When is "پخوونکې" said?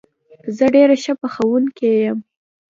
1.21-1.89